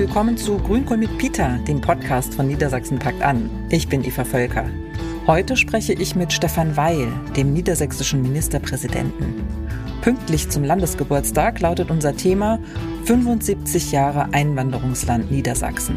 [0.00, 3.50] willkommen zu Grünkohl mit Peter, dem Podcast von Niedersachsen packt an.
[3.68, 4.64] Ich bin Eva Völker.
[5.26, 9.34] Heute spreche ich mit Stefan Weil, dem niedersächsischen Ministerpräsidenten.
[10.00, 12.58] Pünktlich zum Landesgeburtstag lautet unser Thema
[13.04, 15.96] 75 Jahre Einwanderungsland Niedersachsen.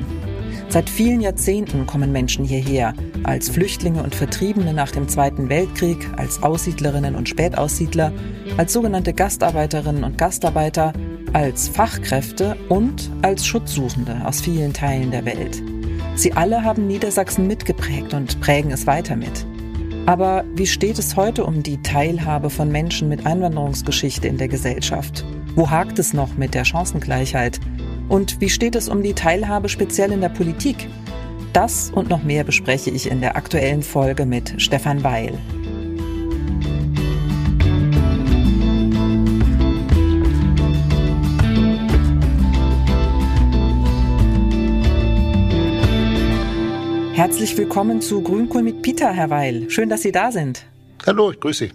[0.67, 2.93] Seit vielen Jahrzehnten kommen Menschen hierher,
[3.23, 8.11] als Flüchtlinge und Vertriebene nach dem Zweiten Weltkrieg, als Aussiedlerinnen und Spätaussiedler,
[8.57, 10.91] als sogenannte Gastarbeiterinnen und Gastarbeiter,
[11.33, 15.61] als Fachkräfte und als Schutzsuchende aus vielen Teilen der Welt.
[16.15, 19.45] Sie alle haben Niedersachsen mitgeprägt und prägen es weiter mit.
[20.05, 25.25] Aber wie steht es heute um die Teilhabe von Menschen mit Einwanderungsgeschichte in der Gesellschaft?
[25.55, 27.59] Wo hakt es noch mit der Chancengleichheit?
[28.09, 30.87] Und wie steht es um die Teilhabe speziell in der Politik?
[31.53, 35.37] Das und noch mehr bespreche ich in der aktuellen Folge mit Stefan Weil.
[47.33, 49.67] Herzlich willkommen zu Grünkohl mit Peter, Herr Weil.
[49.71, 50.67] Schön, dass Sie da sind.
[51.03, 51.73] Hallo, ich grüße Sie.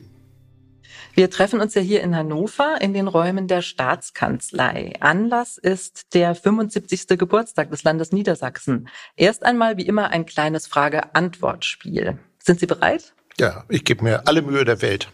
[1.15, 4.93] Wir treffen uns ja hier in Hannover in den Räumen der Staatskanzlei.
[5.01, 7.19] Anlass ist der 75.
[7.19, 8.89] Geburtstag des Landes Niedersachsen.
[9.17, 12.21] Erst einmal wie immer ein kleines Frage-Antwort-Spiel.
[12.39, 13.13] Sind Sie bereit?
[13.41, 15.09] Ja, ich gebe mir alle Mühe der Welt.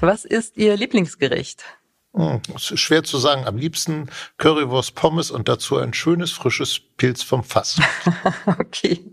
[0.00, 1.64] Was ist Ihr Lieblingsgericht?
[2.12, 3.46] Hm, schwer zu sagen.
[3.46, 7.80] Am liebsten Currywurst Pommes und dazu ein schönes frisches Pilz vom Fass.
[8.46, 9.04] okay,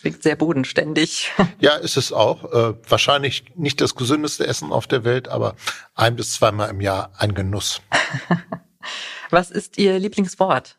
[0.00, 1.32] klingt sehr bodenständig.
[1.60, 2.52] ja, ist es auch.
[2.52, 5.56] Äh, wahrscheinlich nicht das gesündeste Essen auf der Welt, aber
[5.94, 7.80] ein bis zweimal im Jahr ein Genuss.
[9.30, 10.78] Was ist Ihr Lieblingswort?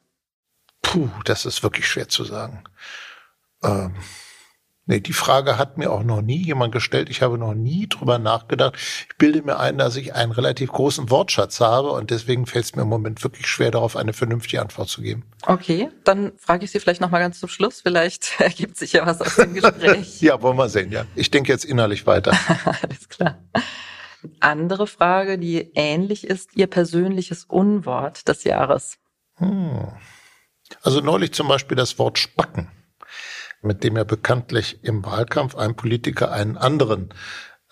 [0.84, 2.64] Puh, das ist wirklich schwer zu sagen.
[3.64, 3.96] Ähm
[4.86, 7.09] Nee, die Frage hat mir auch noch nie jemand gestellt.
[7.09, 8.76] Ich habe noch nie drüber nachgedacht.
[8.76, 12.76] Ich bilde mir ein, dass ich einen relativ großen Wortschatz habe und deswegen fällt es
[12.76, 15.23] mir im Moment wirklich schwer, darauf eine vernünftige Antwort zu geben.
[15.45, 17.80] Okay, dann frage ich Sie vielleicht noch mal ganz zum Schluss.
[17.80, 20.21] Vielleicht ergibt sich ja was aus dem Gespräch.
[20.21, 21.05] ja, wollen wir sehen, ja.
[21.15, 22.32] Ich denke jetzt innerlich weiter.
[22.82, 23.38] Alles klar.
[24.42, 28.98] Andere Frage, die ähnlich ist, Ihr persönliches Unwort des Jahres.
[29.36, 29.94] Hm.
[30.82, 32.70] Also neulich zum Beispiel das Wort Spacken
[33.64, 37.10] mit dem ja bekanntlich im Wahlkampf ein Politiker einen anderen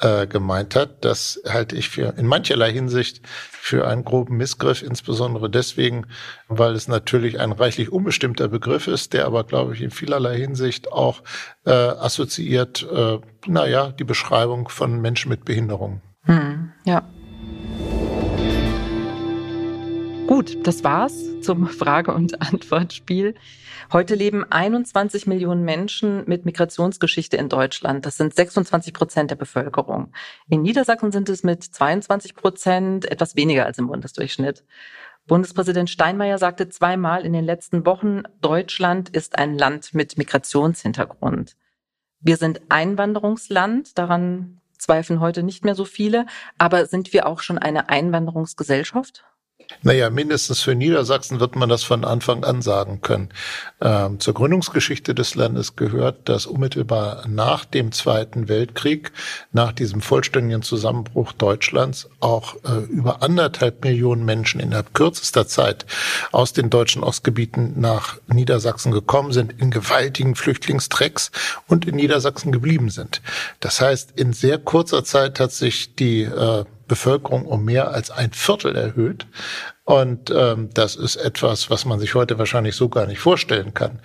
[0.01, 1.05] äh, gemeint hat.
[1.05, 6.07] Das halte ich für in mancherlei Hinsicht für einen groben Missgriff, insbesondere deswegen,
[6.47, 10.91] weil es natürlich ein reichlich unbestimmter Begriff ist, der aber, glaube ich, in vielerlei Hinsicht
[10.91, 11.21] auch
[11.65, 16.01] äh, assoziiert, äh, naja, die Beschreibung von Menschen mit Behinderung.
[16.23, 17.07] Hm, ja.
[20.27, 23.35] Gut, das war's zum Frage- und Antwortspiel.
[23.93, 28.05] Heute leben 21 Millionen Menschen mit Migrationsgeschichte in Deutschland.
[28.05, 30.13] Das sind 26 Prozent der Bevölkerung.
[30.47, 34.63] In Niedersachsen sind es mit 22 Prozent etwas weniger als im Bundesdurchschnitt.
[35.27, 41.57] Bundespräsident Steinmeier sagte zweimal in den letzten Wochen, Deutschland ist ein Land mit Migrationshintergrund.
[42.21, 46.27] Wir sind Einwanderungsland, daran zweifeln heute nicht mehr so viele,
[46.57, 49.25] aber sind wir auch schon eine Einwanderungsgesellschaft?
[49.83, 53.29] Naja, mindestens für Niedersachsen wird man das von Anfang an sagen können.
[53.81, 59.11] Ähm, zur Gründungsgeschichte des Landes gehört, dass unmittelbar nach dem Zweiten Weltkrieg,
[59.51, 65.85] nach diesem vollständigen Zusammenbruch Deutschlands, auch äh, über anderthalb Millionen Menschen innerhalb kürzester Zeit
[66.31, 71.31] aus den deutschen Ostgebieten nach Niedersachsen gekommen sind, in gewaltigen Flüchtlingstrecks
[71.67, 73.21] und in Niedersachsen geblieben sind.
[73.59, 78.33] Das heißt, in sehr kurzer Zeit hat sich die äh, Bevölkerung um mehr als ein
[78.33, 79.25] Viertel erhöht.
[79.85, 83.99] Und ähm, das ist etwas, was man sich heute wahrscheinlich so gar nicht vorstellen kann.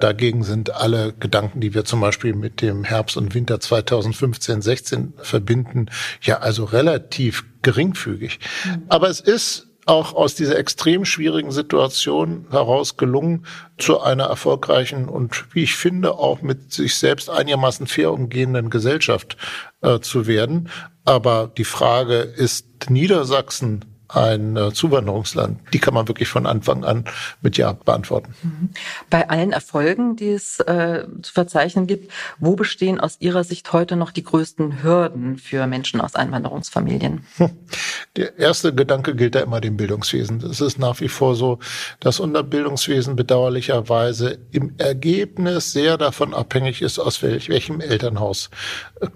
[0.00, 5.86] Dagegen sind alle Gedanken, die wir zum Beispiel mit dem Herbst und Winter 2015-16 verbinden,
[6.20, 8.40] ja also relativ geringfügig.
[8.88, 13.46] Aber es ist auch aus dieser extrem schwierigen Situation heraus gelungen,
[13.78, 19.36] zu einer erfolgreichen und, wie ich finde, auch mit sich selbst einigermaßen fair umgehenden Gesellschaft
[19.80, 20.68] äh, zu werden.
[21.04, 25.60] Aber die Frage, ist Niedersachsen ein äh, Zuwanderungsland.
[25.72, 27.04] Die kann man wirklich von Anfang an
[27.40, 28.34] mit Ja beantworten.
[28.42, 28.70] Mhm.
[29.10, 33.96] Bei allen Erfolgen, die es äh, zu verzeichnen gibt, wo bestehen aus Ihrer Sicht heute
[33.96, 37.24] noch die größten Hürden für Menschen aus Einwanderungsfamilien?
[37.36, 37.50] Hm.
[38.16, 40.42] Der erste Gedanke gilt da immer dem Bildungswesen.
[40.44, 41.58] Es ist nach wie vor so,
[42.00, 48.50] dass unser Bildungswesen bedauerlicherweise im Ergebnis sehr davon abhängig ist, aus welch, welchem Elternhaus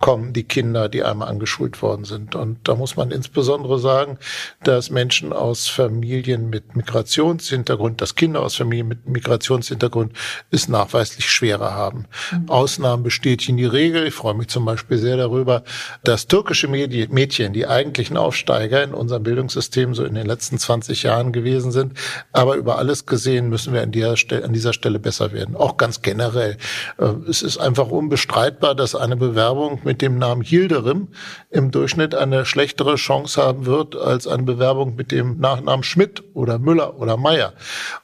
[0.00, 2.34] kommen die Kinder, die einmal angeschult worden sind.
[2.34, 4.19] Und da muss man insbesondere sagen,
[4.62, 10.12] dass dass Menschen aus Familien mit Migrationshintergrund, dass Kinder aus Familien mit Migrationshintergrund
[10.52, 12.06] es nachweislich schwerer haben.
[12.30, 12.48] Mhm.
[12.48, 14.06] Ausnahmen bestätigen die Regel.
[14.06, 15.64] Ich freue mich zum Beispiel sehr darüber,
[16.04, 21.32] dass türkische Mädchen die eigentlichen Aufsteiger in unserem Bildungssystem so in den letzten 20 Jahren
[21.32, 21.94] gewesen sind.
[22.32, 25.56] Aber über alles gesehen müssen wir an dieser Stelle, an dieser Stelle besser werden.
[25.56, 26.58] Auch ganz generell.
[26.98, 31.08] Äh, es ist einfach unbestreitbar, dass eine Bewerbung mit dem Namen Hilderim
[31.50, 36.58] im Durchschnitt eine schlechtere Chance haben wird als eine Bewerbung mit dem Nachnamen Schmidt oder
[36.58, 37.55] Müller oder Meier.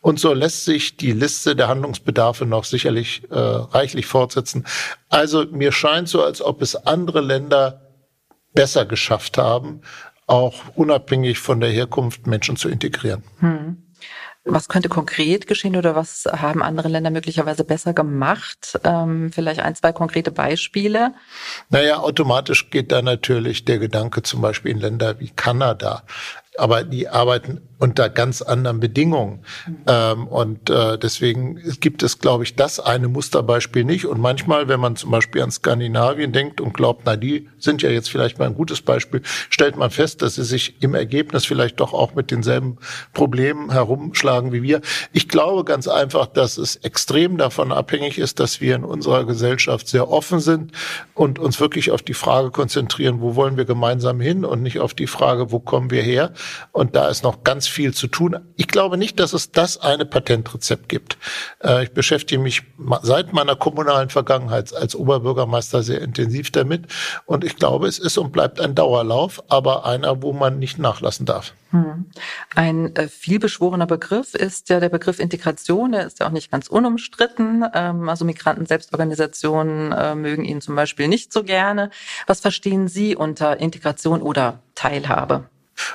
[0.01, 4.65] Und so lässt sich die Liste der Handlungsbedarfe noch sicherlich äh, reichlich fortsetzen.
[5.09, 7.83] Also mir scheint so, als ob es andere Länder
[8.55, 9.83] besser geschafft haben,
[10.27, 13.23] auch unabhängig von der Herkunft Menschen zu integrieren.
[13.41, 13.77] Hm.
[14.45, 18.77] Was könnte konkret geschehen oder was haben andere Länder möglicherweise besser gemacht?
[18.83, 21.15] Ähm, vielleicht ein, zwei konkrete Beispiele.
[21.69, 26.03] Naja, automatisch geht da natürlich der Gedanke zum Beispiel in Länder wie Kanada.
[26.57, 29.45] Aber die arbeiten unter ganz anderen Bedingungen.
[29.89, 34.07] Ähm, und äh, deswegen gibt es, glaube ich, das eine Musterbeispiel nicht.
[34.07, 37.91] Und manchmal, wenn man zum Beispiel an Skandinavien denkt und glaubt, na, die sind ja
[37.91, 41.81] jetzt vielleicht mal ein gutes Beispiel, stellt man fest, dass sie sich im Ergebnis vielleicht
[41.81, 42.79] doch auch mit denselben
[43.15, 44.81] Problemen herumschlagen wie wir.
[45.13, 49.89] Ich glaube ganz einfach, dass es extrem davon abhängig ist, dass wir in unserer Gesellschaft
[49.89, 50.71] sehr offen sind
[51.15, 54.95] und uns wirklich auf die Frage konzentrieren, wo wollen wir gemeinsam hin und nicht auf
[54.95, 56.33] die Frage, wo kommen wir her.
[56.73, 58.39] Und da ist noch ganz viel zu tun.
[58.57, 61.19] Ich glaube nicht, dass es das eine Patentrezept gibt.
[61.63, 62.63] Äh, ich beschäftige mich
[63.03, 66.87] seit meiner kommunalen Vergangenheit als Oberbürgermeister sehr intensiv damit.
[67.27, 71.27] Und ich glaube, es ist und bleibt ein Dauerlauf, aber einer, wo man nicht nachlassen
[71.27, 71.53] darf.
[71.73, 72.05] Hm.
[72.55, 75.93] Ein äh, vielbeschworener Begriff ist ja der Begriff Integration.
[75.93, 77.65] Der ist ja auch nicht ganz unumstritten.
[77.73, 81.91] Ähm, also Migranten Selbstorganisationen äh, mögen ihn zum Beispiel nicht so gerne.
[82.27, 85.49] Was verstehen Sie unter Integration oder Teilhabe?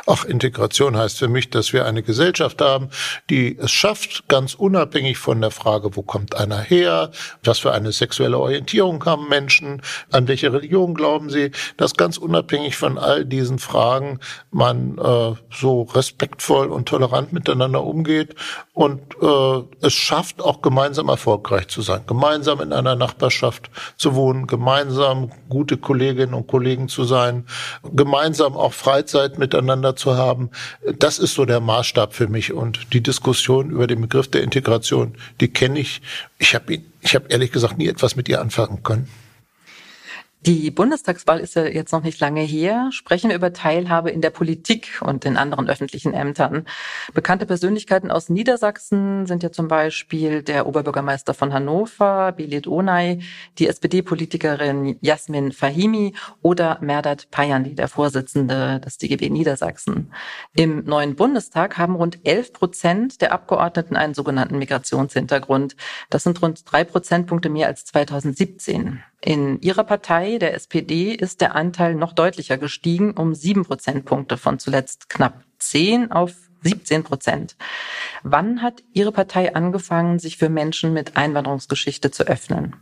[0.05, 2.89] Ach, Integration heißt für mich, dass wir eine Gesellschaft haben,
[3.29, 7.11] die es schafft, ganz unabhängig von der Frage, wo kommt einer her,
[7.43, 9.81] was für eine sexuelle Orientierung haben Menschen,
[10.11, 14.19] an welche Religion glauben sie, dass ganz unabhängig von all diesen Fragen
[14.51, 18.35] man äh, so respektvoll und tolerant miteinander umgeht
[18.73, 24.47] und äh, es schafft, auch gemeinsam erfolgreich zu sein, gemeinsam in einer Nachbarschaft zu wohnen,
[24.47, 27.45] gemeinsam gute Kolleginnen und Kollegen zu sein,
[27.93, 30.50] gemeinsam auch Freizeit miteinander miteinander zu haben.
[30.97, 32.53] Das ist so der Maßstab für mich.
[32.53, 36.01] Und die Diskussion über den Begriff der Integration, die kenne ich.
[36.39, 39.07] Ich habe ich hab ehrlich gesagt nie etwas mit ihr anfangen können.
[40.45, 42.89] Die Bundestagswahl ist ja jetzt noch nicht lange her.
[42.91, 46.65] Sprechen wir über Teilhabe in der Politik und in anderen öffentlichen Ämtern.
[47.13, 53.19] Bekannte Persönlichkeiten aus Niedersachsen sind ja zum Beispiel der Oberbürgermeister von Hannover, Belit Onay,
[53.57, 56.13] die SPD-Politikerin Jasmin Fahimi
[56.43, 60.13] oder Merdat Payandi, der Vorsitzende des DGB Niedersachsen.
[60.55, 65.75] Im neuen Bundestag haben rund 11 Prozent der Abgeordneten einen sogenannten Migrationshintergrund.
[66.11, 69.01] Das sind rund drei Prozentpunkte mehr als 2017.
[69.19, 74.59] In ihrer Partei, der SPD, ist der Anteil noch deutlicher gestiegen, um sieben Prozentpunkte von
[74.59, 77.55] zuletzt knapp zehn auf 17 Prozent.
[78.23, 82.75] Wann hat Ihre Partei angefangen, sich für Menschen mit Einwanderungsgeschichte zu öffnen?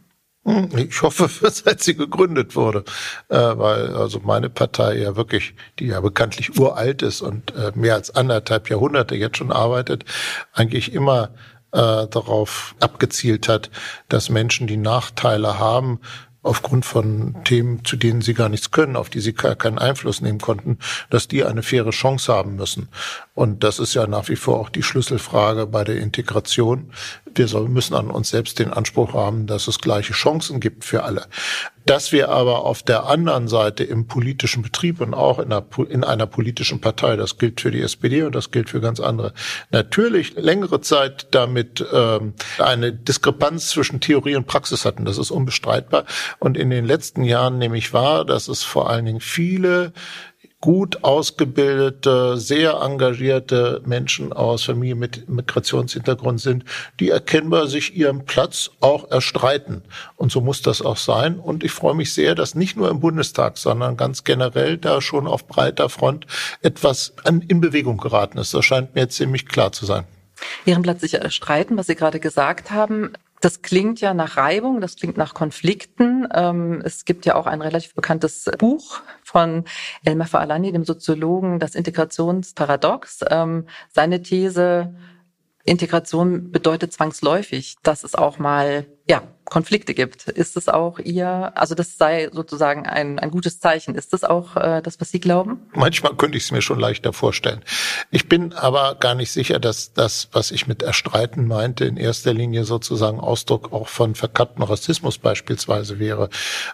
[0.46, 2.84] Hm, ich hoffe, seit sie gegründet wurde,
[3.30, 7.96] äh, weil also meine Partei ja wirklich, die ja bekanntlich uralt ist und äh, mehr
[7.96, 10.06] als anderthalb Jahrhunderte jetzt schon arbeitet,
[10.54, 11.32] eigentlich immer
[11.72, 13.72] äh, darauf abgezielt hat,
[14.08, 16.00] dass Menschen, die Nachteile haben,
[16.46, 20.40] aufgrund von Themen, zu denen sie gar nichts können, auf die sie keinen Einfluss nehmen
[20.40, 20.78] konnten,
[21.10, 22.90] dass die eine faire Chance haben müssen.
[23.34, 26.92] Und das ist ja nach wie vor auch die Schlüsselfrage bei der Integration.
[27.34, 31.28] Wir müssen an uns selbst den Anspruch haben, dass es gleiche Chancen gibt für alle.
[31.86, 36.04] Dass wir aber auf der anderen Seite im politischen Betrieb und auch in einer, in
[36.04, 39.34] einer politischen Partei, das gilt für die SPD und das gilt für ganz andere,
[39.72, 45.06] natürlich längere Zeit damit ähm, eine Diskrepanz zwischen Theorie und Praxis hatten.
[45.06, 46.06] Das ist unbestreitbar.
[46.40, 49.94] Und in den letzten Jahren nehme ich wahr, dass es vor allen Dingen viele
[50.66, 56.66] gut ausgebildete, sehr engagierte Menschen aus Familien mit Migrationshintergrund sind,
[57.00, 59.84] die erkennbar sich ihren Platz auch erstreiten.
[60.16, 61.38] Und so muss das auch sein.
[61.38, 65.28] Und ich freue mich sehr, dass nicht nur im Bundestag, sondern ganz generell da schon
[65.28, 66.26] auf breiter Front
[66.64, 67.14] etwas
[67.48, 68.52] in Bewegung geraten ist.
[68.52, 70.06] Das scheint mir ziemlich klar zu sein.
[70.66, 73.14] Ihren Platz sich erstreiten, was Sie gerade gesagt haben.
[73.46, 76.28] Das klingt ja nach Reibung, das klingt nach Konflikten.
[76.34, 79.66] Ähm, es gibt ja auch ein relativ bekanntes Buch von
[80.04, 83.20] Elmer Faalani, dem Soziologen, das Integrationsparadox.
[83.30, 84.96] Ähm, seine These,
[85.66, 90.28] Integration bedeutet zwangsläufig, dass es auch mal ja, Konflikte gibt.
[90.28, 93.94] Ist es auch ihr, also das sei sozusagen ein, ein gutes Zeichen.
[93.94, 95.60] Ist das auch äh, das, was Sie glauben?
[95.74, 97.62] Manchmal könnte ich es mir schon leichter vorstellen.
[98.10, 102.34] Ich bin aber gar nicht sicher, dass das, was ich mit erstreiten meinte, in erster
[102.34, 106.30] Linie sozusagen Ausdruck auch von verkappten Rassismus beispielsweise wäre,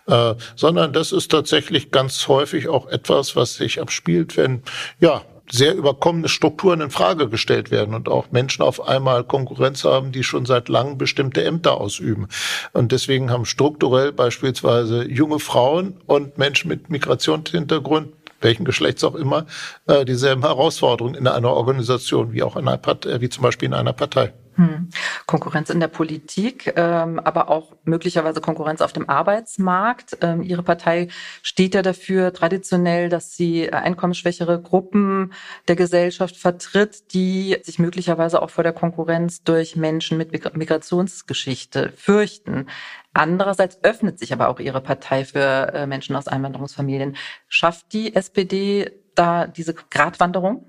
[0.07, 4.63] äh, sondern das ist tatsächlich ganz häufig auch etwas, was sich abspielt, wenn
[4.99, 5.21] ja
[5.51, 10.23] sehr überkommene Strukturen in Frage gestellt werden und auch Menschen auf einmal Konkurrenz haben, die
[10.23, 12.27] schon seit langem bestimmte Ämter ausüben.
[12.73, 19.45] Und deswegen haben strukturell beispielsweise junge Frauen und Menschen mit Migrationshintergrund welchen Geschlechts auch immer,
[19.85, 23.75] äh, dieselben Herausforderungen in einer Organisation wie auch in einer Partei, wie zum Beispiel in
[23.75, 24.33] einer Partei.
[24.55, 24.89] Hm.
[25.27, 30.17] Konkurrenz in der Politik, ähm, aber auch möglicherweise Konkurrenz auf dem Arbeitsmarkt.
[30.21, 31.07] Ähm, Ihre Partei
[31.41, 35.31] steht ja dafür traditionell, dass sie einkommensschwächere Gruppen
[35.69, 42.67] der Gesellschaft vertritt, die sich möglicherweise auch vor der Konkurrenz durch Menschen mit Migrationsgeschichte fürchten.
[43.13, 47.15] Andererseits öffnet sich aber auch Ihre Partei für äh, Menschen aus Einwanderungsfamilien.
[47.47, 50.65] Schafft die SPD da diese Gratwanderung?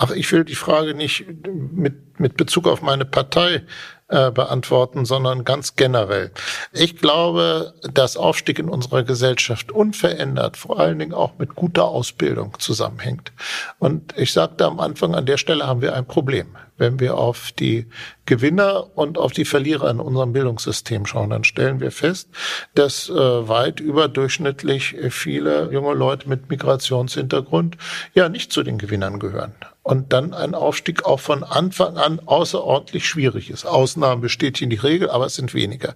[0.00, 3.64] Aber ich will die Frage nicht mit, mit Bezug auf meine Partei
[4.08, 6.30] äh, beantworten, sondern ganz generell.
[6.72, 12.56] Ich glaube, dass Aufstieg in unserer Gesellschaft unverändert, vor allen Dingen auch mit guter Ausbildung
[12.58, 13.32] zusammenhängt.
[13.78, 16.56] Und ich sagte am Anfang, an der Stelle haben wir ein Problem.
[16.78, 17.86] Wenn wir auf die
[18.24, 22.30] Gewinner und auf die Verlierer in unserem Bildungssystem schauen, dann stellen wir fest,
[22.74, 27.76] dass äh, weit überdurchschnittlich viele junge Leute mit Migrationshintergrund
[28.14, 33.08] ja nicht zu den Gewinnern gehören und dann ein Aufstieg auch von Anfang an außerordentlich
[33.08, 33.64] schwierig ist.
[33.64, 35.94] Ausnahmen bestätigen die Regel, aber es sind weniger.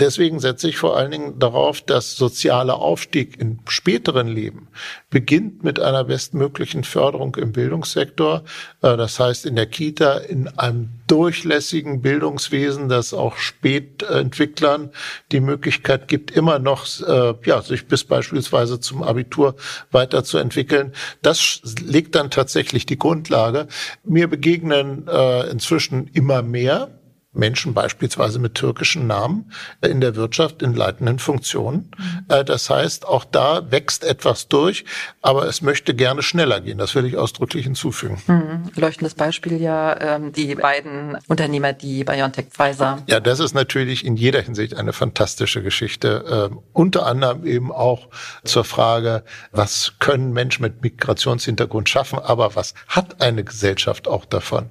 [0.00, 4.68] Deswegen setze ich vor allen Dingen darauf, dass sozialer Aufstieg im späteren Leben
[5.10, 8.42] beginnt mit einer bestmöglichen Förderung im Bildungssektor.
[8.82, 14.90] Äh, das heißt in der Kita, in einem durchlässigen Bildungswesen, das auch Spätentwicklern
[15.32, 19.56] die Möglichkeit gibt, immer noch äh, ja, sich bis beispielsweise zum Abitur
[19.90, 20.92] weiterzuentwickeln.
[21.22, 23.68] Das legt dann tatsächlich die Grundlage.
[24.04, 26.99] Mir begegnen äh, inzwischen immer mehr
[27.32, 31.92] Menschen beispielsweise mit türkischen Namen in der Wirtschaft in leitenden Funktionen.
[31.96, 32.44] Mhm.
[32.44, 34.84] Das heißt, auch da wächst etwas durch,
[35.22, 36.78] aber es möchte gerne schneller gehen.
[36.78, 38.20] Das will ich ausdrücklich hinzufügen.
[38.26, 38.70] Mhm.
[38.74, 42.98] Leuchtendes Beispiel ja ähm, die beiden Unternehmer, die BioNTech Pfizer.
[43.06, 46.24] Ja, das ist natürlich in jeder Hinsicht eine fantastische Geschichte.
[46.50, 48.08] Ähm, unter anderem eben auch
[48.44, 49.22] zur Frage,
[49.52, 54.70] was können Menschen mit Migrationshintergrund schaffen, aber was hat eine Gesellschaft auch davon?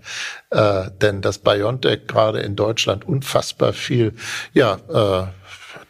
[0.51, 4.13] Äh, denn das BioNTech gerade in Deutschland unfassbar viel,
[4.53, 5.27] ja, äh,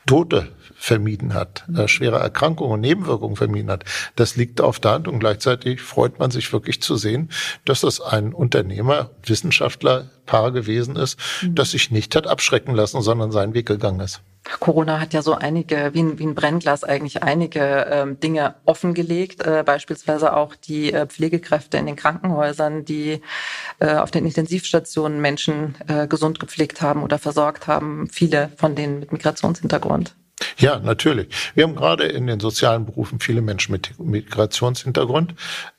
[0.06, 3.84] Tote vermieden hat, äh, schwere Erkrankungen und Nebenwirkungen vermieden hat.
[4.16, 7.30] Das liegt auf der Hand und gleichzeitig freut man sich wirklich zu sehen,
[7.66, 11.56] dass das ein Unternehmer, Wissenschaftler, Paar gewesen ist, mhm.
[11.56, 14.22] das sich nicht hat abschrecken lassen, sondern seinen Weg gegangen ist.
[14.60, 19.46] Corona hat ja so einige, wie ein, wie ein Brennglas eigentlich einige ähm, Dinge offengelegt,
[19.46, 23.22] äh, beispielsweise auch die äh, Pflegekräfte in den Krankenhäusern, die
[23.80, 29.00] äh, auf den Intensivstationen Menschen äh, gesund gepflegt haben oder versorgt haben, viele von denen
[29.00, 30.16] mit Migrationshintergrund.
[30.58, 31.30] Ja, natürlich.
[31.56, 35.36] Wir haben gerade in den sozialen Berufen viele Menschen mit Migrationshintergrund.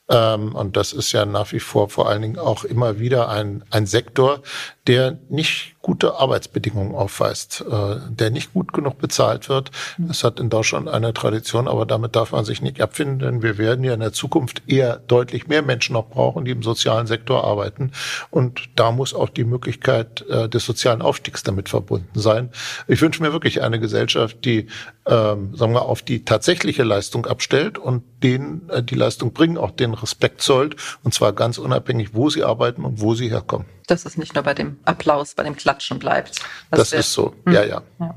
[0.09, 3.65] Ähm, und das ist ja nach wie vor vor allen Dingen auch immer wieder ein,
[3.71, 4.43] ein Sektor,
[4.87, 9.71] der nicht gute Arbeitsbedingungen aufweist, äh, der nicht gut genug bezahlt wird.
[10.11, 13.57] Es hat in Deutschland eine Tradition, aber damit darf man sich nicht abfinden, denn wir
[13.57, 17.45] werden ja in der Zukunft eher deutlich mehr Menschen noch brauchen, die im sozialen Sektor
[17.45, 17.93] arbeiten.
[18.31, 22.51] Und da muss auch die Möglichkeit äh, des sozialen Aufstiegs damit verbunden sein.
[22.87, 24.67] Ich wünsche mir wirklich eine Gesellschaft, die,
[25.07, 29.71] ähm, sagen wir, auf die tatsächliche Leistung abstellt und denen äh, die Leistung bringen, auch
[29.71, 34.07] den Respekt zollt, und zwar ganz unabhängig, wo sie arbeiten und wo sie herkommen dass
[34.07, 36.41] es nicht nur bei dem Applaus, bei dem Klatschen bleibt.
[36.71, 37.53] Das, das ist so, hm.
[37.53, 37.83] ja, ja.
[37.99, 38.15] ja.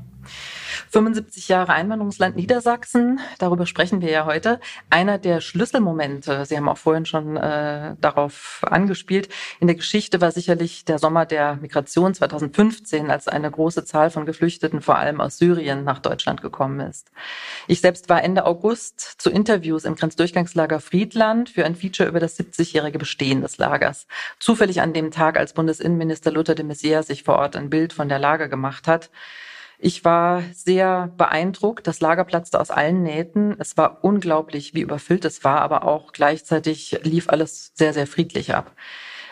[0.90, 4.60] 75 Jahre Einwanderungsland Niedersachsen, darüber sprechen wir ja heute.
[4.90, 9.28] Einer der Schlüsselmomente, Sie haben auch vorhin schon äh, darauf angespielt,
[9.60, 14.26] in der Geschichte war sicherlich der Sommer der Migration 2015, als eine große Zahl von
[14.26, 17.10] Geflüchteten, vor allem aus Syrien, nach Deutschland gekommen ist.
[17.66, 22.38] Ich selbst war Ende August zu Interviews im Grenzdurchgangslager Friedland für ein Feature über das
[22.38, 24.06] 70-jährige Bestehen des Lagers.
[24.38, 28.08] Zufällig an dem Tag, als Bundesinnenminister Luther de Maizière sich vor Ort ein Bild von
[28.08, 29.10] der Lage gemacht hat.
[29.78, 31.86] Ich war sehr beeindruckt.
[31.86, 33.56] Das Lager platzte aus allen Nähten.
[33.58, 38.54] Es war unglaublich, wie überfüllt es war, aber auch gleichzeitig lief alles sehr, sehr friedlich
[38.54, 38.74] ab.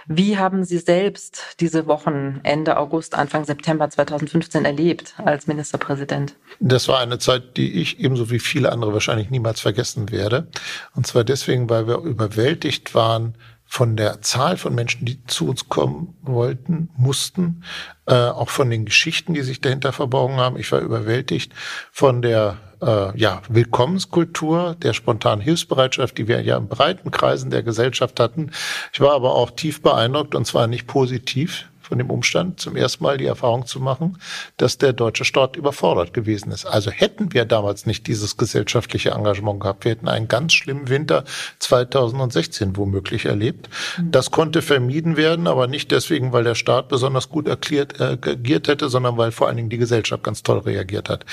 [0.07, 6.35] Wie haben Sie selbst diese Wochen Ende August, Anfang September 2015 erlebt als Ministerpräsident?
[6.59, 10.49] Das war eine Zeit, die ich ebenso wie viele andere wahrscheinlich niemals vergessen werde.
[10.95, 13.37] Und zwar deswegen, weil wir überwältigt waren
[13.73, 17.65] von der Zahl von Menschen, die zu uns kommen wollten, mussten,
[18.05, 20.59] äh, auch von den Geschichten, die sich dahinter verborgen haben.
[20.59, 21.55] Ich war überwältigt
[21.91, 27.63] von der äh, ja, Willkommenskultur, der spontanen Hilfsbereitschaft, die wir ja in breiten Kreisen der
[27.63, 28.51] Gesellschaft hatten.
[28.93, 33.05] Ich war aber auch tief beeindruckt und zwar nicht positiv von dem Umstand, zum ersten
[33.05, 34.17] Mal die Erfahrung zu machen,
[34.57, 36.65] dass der deutsche Staat überfordert gewesen ist.
[36.65, 41.25] Also hätten wir damals nicht dieses gesellschaftliche Engagement gehabt, wir hätten einen ganz schlimmen Winter
[41.59, 43.69] 2016 womöglich erlebt.
[44.03, 48.69] Das konnte vermieden werden, aber nicht deswegen, weil der Staat besonders gut erklärt, äh, agiert
[48.69, 51.27] hätte, sondern weil vor allen Dingen die Gesellschaft ganz toll reagiert hat.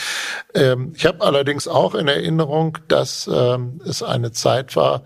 [0.53, 5.03] Ähm, ich habe allerdings auch in Erinnerung, dass ähm, es eine Zeit war,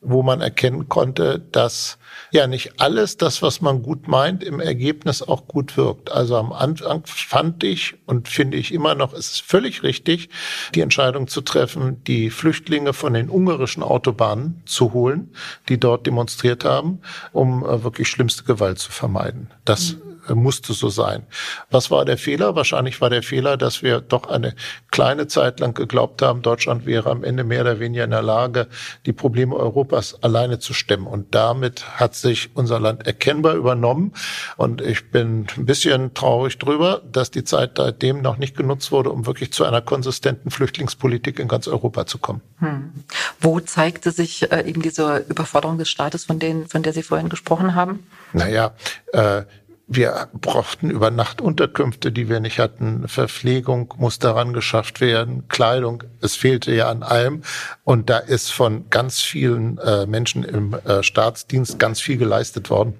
[0.00, 1.98] wo man erkennen konnte, dass
[2.34, 6.10] ja nicht alles das, was man gut meint, im Ergebnis auch gut wirkt.
[6.10, 10.28] Also am Anfang fand ich und finde ich immer noch, es ist völlig richtig,
[10.74, 15.30] die Entscheidung zu treffen, die Flüchtlinge von den ungarischen Autobahnen zu holen,
[15.68, 17.00] die dort demonstriert haben,
[17.32, 19.50] um äh, wirklich schlimmste Gewalt zu vermeiden.
[19.64, 19.96] Das
[20.32, 21.26] musste so sein.
[21.70, 22.54] Was war der Fehler?
[22.54, 24.54] Wahrscheinlich war der Fehler, dass wir doch eine
[24.90, 28.68] kleine Zeit lang geglaubt haben, Deutschland wäre am Ende mehr oder weniger in der Lage,
[29.06, 31.06] die Probleme Europas alleine zu stemmen.
[31.06, 34.12] Und damit hat sich unser Land erkennbar übernommen.
[34.56, 39.10] Und ich bin ein bisschen traurig drüber, dass die Zeit seitdem noch nicht genutzt wurde,
[39.10, 42.40] um wirklich zu einer konsistenten Flüchtlingspolitik in ganz Europa zu kommen.
[42.58, 42.92] Hm.
[43.40, 47.28] Wo zeigte sich äh, eben diese Überforderung des Staates, von, denen, von der Sie vorhin
[47.28, 48.06] gesprochen haben?
[48.32, 48.74] Naja,
[49.12, 49.42] äh,
[49.86, 53.06] wir brauchten über Nacht Unterkünfte, die wir nicht hatten.
[53.06, 55.46] Verpflegung muss daran geschafft werden.
[55.48, 57.42] Kleidung, es fehlte ja an allem.
[57.84, 62.94] Und da ist von ganz vielen äh, Menschen im äh, Staatsdienst ganz viel geleistet worden.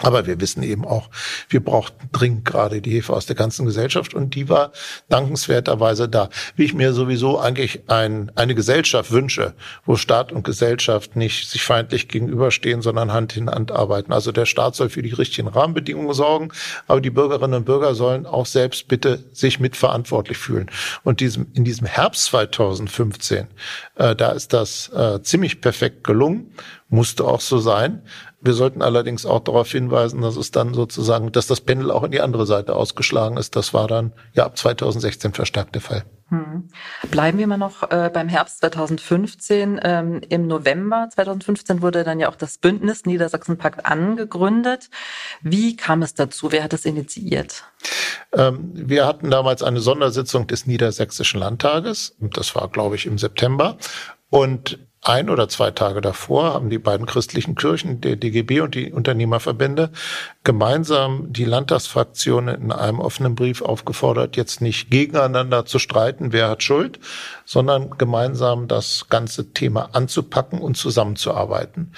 [0.00, 1.10] Aber wir wissen eben auch,
[1.48, 4.72] wir brauchten dringend gerade die Hilfe aus der ganzen Gesellschaft und die war
[5.08, 6.28] dankenswerterweise da.
[6.56, 11.62] Wie ich mir sowieso eigentlich ein, eine Gesellschaft wünsche, wo Staat und Gesellschaft nicht sich
[11.62, 14.12] feindlich gegenüberstehen, sondern Hand in Hand arbeiten.
[14.12, 16.50] Also der Staat soll für die richtigen Rahmenbedingungen sorgen,
[16.88, 20.68] aber die Bürgerinnen und Bürger sollen auch selbst bitte sich mitverantwortlich fühlen.
[21.04, 23.46] Und diesem, in diesem Herbst 2015,
[23.94, 26.52] äh, da ist das äh, ziemlich perfekt gelungen,
[26.88, 28.02] musste auch so sein.
[28.46, 32.12] Wir sollten allerdings auch darauf hinweisen, dass es dann sozusagen, dass das Pendel auch in
[32.12, 33.56] die andere Seite ausgeschlagen ist.
[33.56, 36.04] Das war dann ja ab 2016 verstärkt der Fall.
[36.28, 36.68] Hm.
[37.10, 39.80] Bleiben wir mal noch äh, beim Herbst 2015.
[39.82, 44.90] Ähm, Im November 2015 wurde dann ja auch das Bündnis Niedersachsenpakt angegründet.
[45.42, 46.52] Wie kam es dazu?
[46.52, 47.64] Wer hat es initiiert?
[48.32, 52.14] Ähm, wir hatten damals eine Sondersitzung des Niedersächsischen Landtages.
[52.20, 53.76] Das war, glaube ich, im September.
[54.30, 58.92] Und ein oder zwei Tage davor haben die beiden christlichen Kirchen, der DGB und die
[58.92, 59.90] Unternehmerverbände,
[60.42, 66.62] gemeinsam die Landtagsfraktionen in einem offenen Brief aufgefordert, jetzt nicht gegeneinander zu streiten, wer hat
[66.62, 66.98] Schuld,
[67.44, 71.92] sondern gemeinsam das ganze Thema anzupacken und zusammenzuarbeiten.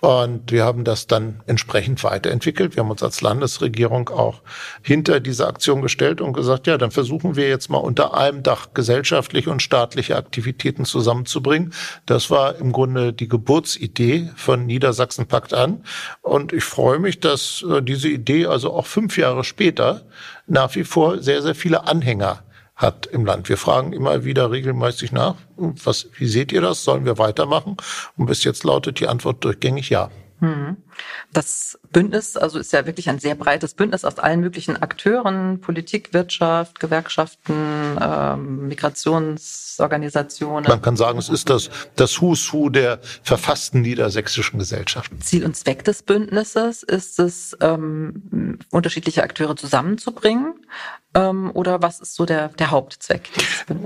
[0.00, 2.76] Und wir haben das dann entsprechend weiterentwickelt.
[2.76, 4.42] Wir haben uns als Landesregierung auch
[4.82, 8.68] hinter diese Aktion gestellt und gesagt, ja, dann versuchen wir jetzt mal unter einem Dach
[8.74, 11.72] gesellschaftliche und staatliche Aktivitäten zusammenzubringen.
[12.06, 15.84] Das war im Grunde die Geburtsidee von Niedersachsen packt an.
[16.22, 20.06] Und ich freue mich, dass äh, diese Idee also auch fünf Jahre später
[20.46, 22.42] nach wie vor sehr, sehr viele Anhänger
[22.74, 23.48] hat im Land.
[23.48, 26.84] Wir fragen immer wieder regelmäßig nach, was, wie seht ihr das?
[26.84, 27.76] Sollen wir weitermachen?
[28.16, 30.10] Und bis jetzt lautet die Antwort durchgängig ja.
[30.40, 30.76] Hm.
[31.32, 36.14] Das Bündnis, also ist ja wirklich ein sehr breites Bündnis aus allen möglichen Akteuren, Politik,
[36.14, 40.68] Wirtschaft, Gewerkschaften, ähm, Migrationsorganisationen.
[40.68, 45.10] Man kann sagen, es ist das, das Who's Who der verfassten niedersächsischen Gesellschaft.
[45.22, 50.54] Ziel und Zweck des Bündnisses ist es, ähm, unterschiedliche Akteure zusammenzubringen,
[51.14, 53.30] ähm, oder was ist so der, der Hauptzweck?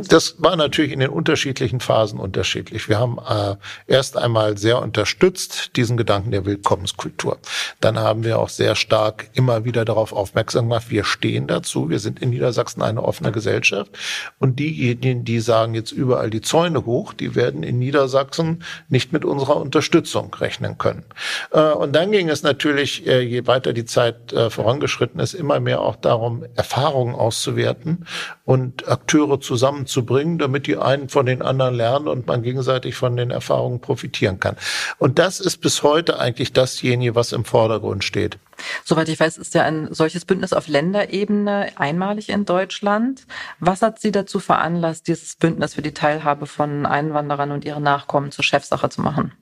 [0.08, 2.88] Das war natürlich in den unterschiedlichen Phasen unterschiedlich.
[2.88, 7.38] Wir haben äh, erst einmal sehr unterstützt diesen Gedanken der Willkommenskultur.
[7.80, 11.98] Dann haben wir auch sehr stark immer wieder darauf aufmerksam gemacht, wir stehen dazu, wir
[11.98, 13.90] sind in Niedersachsen eine offene Gesellschaft
[14.38, 19.24] und diejenigen, die sagen jetzt überall die Zäune hoch, die werden in Niedersachsen nicht mit
[19.24, 21.04] unserer Unterstützung rechnen können.
[21.52, 25.60] Äh, und dann ging es natürlich, äh, je weiter die Zeit äh, vorangeschritten ist, immer
[25.60, 28.06] mehr auch darum, Erfahrungen auszuwerten
[28.44, 33.30] und Akteure zusammenzubringen, damit die einen von den anderen lernen und man gegenseitig von den
[33.30, 34.56] Erfahrungen profitieren kann.
[34.98, 38.38] Und das ist bis heute eigentlich dasjenige, was im Vordergrund steht.
[38.84, 43.26] Soweit ich weiß, ist ja ein solches Bündnis auf Länderebene einmalig in Deutschland.
[43.60, 48.30] Was hat Sie dazu veranlasst, dieses Bündnis für die Teilhabe von Einwanderern und ihren Nachkommen
[48.30, 49.32] zur Chefsache zu machen?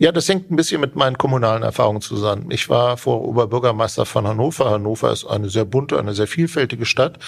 [0.00, 2.52] Ja, das hängt ein bisschen mit meinen kommunalen Erfahrungen zusammen.
[2.52, 4.70] Ich war vor Oberbürgermeister von Hannover.
[4.70, 7.18] Hannover ist eine sehr bunte, eine sehr vielfältige Stadt.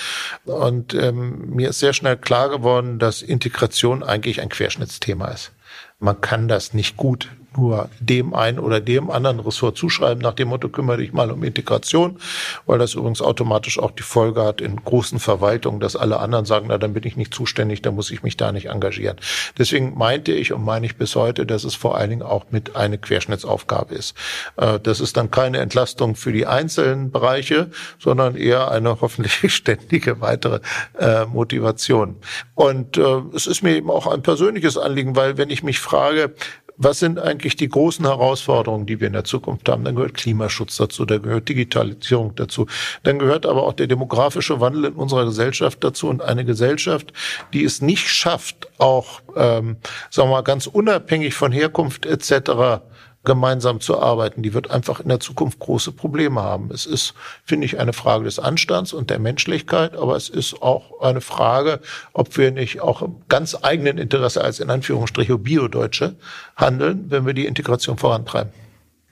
[0.45, 5.51] Und ähm, mir ist sehr schnell klar geworden, dass Integration eigentlich ein Querschnittsthema ist.
[5.99, 10.49] Man kann das nicht gut nur dem einen oder dem anderen Ressort zuschreiben, nach dem
[10.49, 12.19] Motto, kümmere dich mal um Integration,
[12.67, 16.67] weil das übrigens automatisch auch die Folge hat in großen Verwaltungen, dass alle anderen sagen,
[16.69, 19.17] na, dann bin ich nicht zuständig, dann muss ich mich da nicht engagieren.
[19.59, 22.77] Deswegen meinte ich und meine ich bis heute, dass es vor allen Dingen auch mit
[22.77, 24.17] eine Querschnittsaufgabe ist.
[24.57, 30.21] Äh, das ist dann keine Entlastung für die einzelnen Bereiche, sondern eher eine hoffentlich ständige
[30.21, 30.61] weitere
[30.99, 32.17] äh, Motivation.
[32.55, 36.35] Und äh, es ist mir eben auch ein persönliches Anliegen, weil wenn ich mich frage,
[36.83, 39.85] was sind eigentlich die großen Herausforderungen, die wir in der Zukunft haben?
[39.85, 42.67] Dann gehört Klimaschutz dazu, da gehört Digitalisierung dazu,
[43.03, 47.13] dann gehört aber auch der demografische Wandel in unserer Gesellschaft dazu und eine Gesellschaft,
[47.53, 49.77] die es nicht schafft, auch ähm,
[50.09, 52.81] sagen wir mal ganz unabhängig von Herkunft etc
[53.25, 54.43] gemeinsam zu arbeiten.
[54.43, 56.71] Die wird einfach in der Zukunft große Probleme haben.
[56.73, 61.01] Es ist, finde ich, eine Frage des Anstands und der Menschlichkeit, aber es ist auch
[61.01, 61.81] eine Frage,
[62.13, 66.17] ob wir nicht auch im ganz eigenen Interesse als in Anführungsstriche Bio-Deutsche
[66.57, 68.53] handeln, wenn wir die Integration vorantreiben.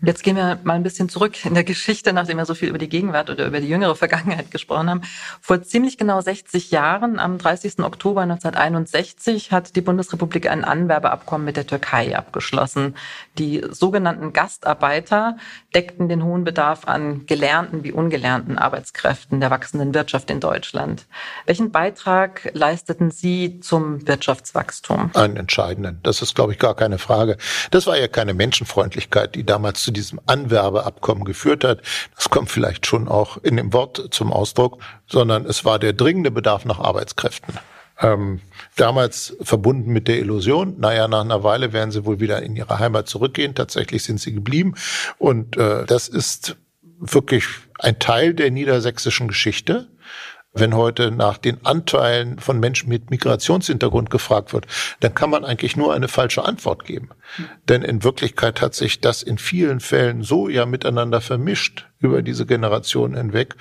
[0.01, 2.79] Jetzt gehen wir mal ein bisschen zurück in der Geschichte, nachdem wir so viel über
[2.79, 5.01] die Gegenwart oder über die jüngere Vergangenheit gesprochen haben.
[5.41, 7.81] Vor ziemlich genau 60 Jahren, am 30.
[7.81, 12.95] Oktober 1961, hat die Bundesrepublik ein Anwerbeabkommen mit der Türkei abgeschlossen.
[13.39, 15.37] Die sogenannten Gastarbeiter
[15.75, 21.07] deckten den hohen Bedarf an gelernten wie ungelernten Arbeitskräften der wachsenden Wirtschaft in Deutschland.
[21.45, 25.11] Welchen Beitrag leisteten Sie zum Wirtschaftswachstum?
[25.15, 25.99] Einen entscheidenden.
[26.05, 27.37] Das ist, glaube ich, gar keine Frage.
[27.73, 31.81] Das war ja keine Menschenfreundlichkeit, die damals zu diesem Anwerbeabkommen geführt hat.
[32.14, 36.31] Das kommt vielleicht schon auch in dem Wort zum Ausdruck, sondern es war der dringende
[36.31, 37.55] Bedarf nach Arbeitskräften.
[37.98, 38.42] Ähm,
[38.77, 42.79] damals verbunden mit der Illusion, naja, nach einer Weile werden sie wohl wieder in ihre
[42.79, 43.55] Heimat zurückgehen.
[43.55, 44.74] Tatsächlich sind sie geblieben.
[45.16, 46.57] Und äh, das ist
[47.01, 47.46] wirklich
[47.79, 49.88] ein Teil der niedersächsischen Geschichte
[50.53, 54.67] wenn heute nach den Anteilen von Menschen mit Migrationshintergrund gefragt wird,
[55.01, 57.11] dann kann man eigentlich nur eine falsche Antwort geben.
[57.69, 62.47] Denn in Wirklichkeit hat sich das in vielen Fällen so ja miteinander vermischt über diese
[62.47, 63.57] Generation hinweg,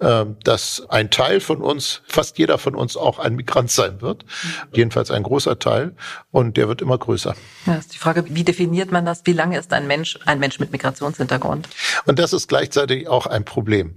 [0.00, 4.24] ähm, dass ein Teil von uns, fast jeder von uns auch ein Migrant sein wird.
[4.72, 5.94] Jedenfalls ein großer Teil.
[6.30, 7.34] Und der wird immer größer.
[7.66, 9.22] Ja, ist die Frage, wie definiert man das?
[9.24, 11.68] Wie lange ist ein Mensch ein Mensch mit Migrationshintergrund?
[12.06, 13.96] Und das ist gleichzeitig auch ein Problem.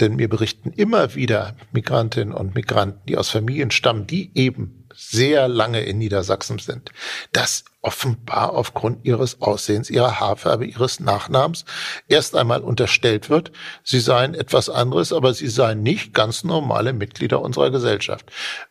[0.00, 5.46] Denn mir berichten immer wieder Migrantinnen und Migranten, die aus Familien stammen, die eben sehr
[5.48, 6.90] lange in Niedersachsen sind,
[7.32, 11.64] dass offenbar aufgrund ihres Aussehens, ihrer Haarfarbe, ihres Nachnamens
[12.08, 13.52] erst einmal unterstellt wird,
[13.84, 18.26] sie seien etwas anderes, aber sie seien nicht ganz normale Mitglieder unserer Gesellschaft.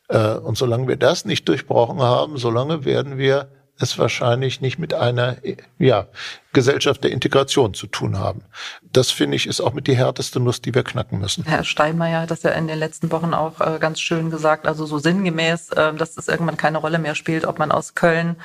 [0.09, 4.93] Äh, und solange wir das nicht durchbrochen haben, solange werden wir es wahrscheinlich nicht mit
[4.93, 5.37] einer
[5.77, 6.07] ja,
[6.53, 8.41] Gesellschaft der Integration zu tun haben.
[8.81, 11.43] Das finde ich ist auch mit die härteste Nuss, die wir knacken müssen.
[11.45, 14.85] Herr Steinmeier hat das ja in den letzten Wochen auch äh, ganz schön gesagt, also
[14.85, 18.37] so sinngemäß, äh, dass es irgendwann keine Rolle mehr spielt, ob man aus Köln,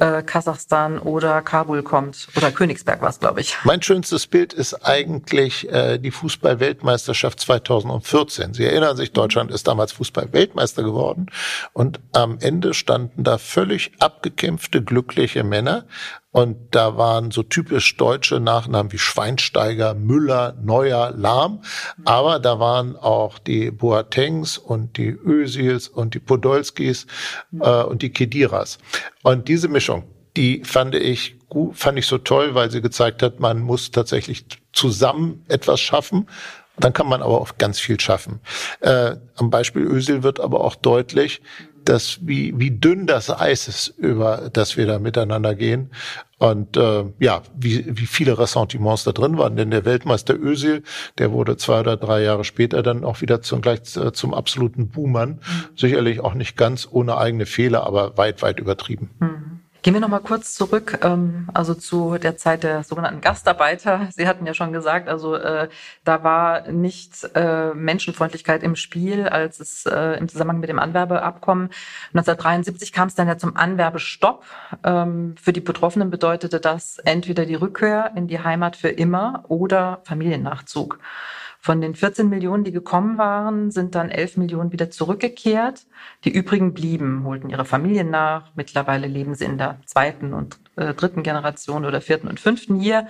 [0.00, 2.28] äh, Kasachstan oder Kabul kommt.
[2.36, 3.56] Oder Königsberg war es, glaube ich.
[3.64, 8.54] Mein schönstes Bild ist eigentlich äh, die Fußball-Weltmeisterschaft 2014.
[8.54, 11.26] Sie erinnern sich, Deutschland ist damals Fußball-Weltmeister geworden
[11.72, 15.84] und am Ende standen da völlig abgekämpfte, glückliche Männer
[16.32, 21.62] und da waren so typisch deutsche Nachnamen wie Schweinsteiger, Müller, Neuer, Lahm.
[22.04, 27.06] Aber da waren auch die Boatengs und die Ösils und die Podolskis
[27.58, 28.78] äh, und die Kediras.
[29.22, 30.04] Und diese Mischung,
[30.36, 34.46] die fand ich gut, fand ich so toll, weil sie gezeigt hat, man muss tatsächlich
[34.72, 36.28] zusammen etwas schaffen.
[36.76, 38.40] Dann kann man aber auch ganz viel schaffen.
[38.80, 41.42] Äh, am Beispiel Ösil wird aber auch deutlich,
[41.84, 45.90] dass wie, wie dünn das Eis ist, über das wir da miteinander gehen.
[46.38, 49.56] Und äh, ja, wie, wie viele Ressentiments da drin waren.
[49.56, 50.82] Denn der Weltmeister Özil,
[51.18, 54.88] der wurde zwei oder drei Jahre später dann auch wieder zum, gleich äh, zum absoluten
[54.88, 55.30] Buhmann.
[55.30, 55.40] Mhm.
[55.76, 59.10] Sicherlich auch nicht ganz ohne eigene Fehler, aber weit, weit übertrieben.
[59.20, 59.59] Mhm.
[59.82, 64.08] Gehen wir noch mal kurz zurück, ähm, also zu der Zeit der sogenannten Gastarbeiter.
[64.14, 65.70] Sie hatten ja schon gesagt, also äh,
[66.04, 71.70] da war nicht äh, Menschenfreundlichkeit im Spiel, als es äh, im Zusammenhang mit dem Anwerbeabkommen
[72.08, 74.44] 1973 kam es dann ja zum Anwerbestopp.
[74.84, 80.02] Ähm, für die Betroffenen bedeutete das entweder die Rückkehr in die Heimat für immer oder
[80.04, 80.98] Familiennachzug.
[81.62, 85.86] Von den 14 Millionen, die gekommen waren, sind dann 11 Millionen wieder zurückgekehrt.
[86.24, 88.50] Die übrigen blieben, holten ihre Familien nach.
[88.54, 93.06] Mittlerweile leben sie in der zweiten und äh, dritten Generation oder vierten und fünften hier.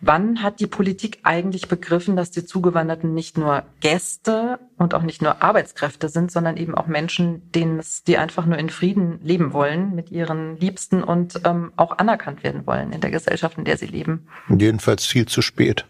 [0.00, 5.22] Wann hat die Politik eigentlich begriffen, dass die Zugewanderten nicht nur Gäste und auch nicht
[5.22, 9.52] nur Arbeitskräfte sind, sondern eben auch Menschen, denen es, die einfach nur in Frieden leben
[9.52, 13.76] wollen mit ihren Liebsten und ähm, auch anerkannt werden wollen in der Gesellschaft, in der
[13.76, 14.26] sie leben?
[14.48, 15.86] Jedenfalls viel zu spät.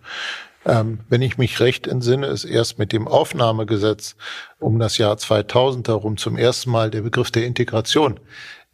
[0.66, 4.16] Ähm, wenn ich mich recht entsinne, ist erst mit dem Aufnahmegesetz
[4.58, 8.18] um das Jahr 2000 herum zum ersten Mal der Begriff der Integration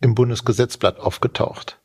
[0.01, 1.81] im Bundesgesetzblatt aufgetaucht.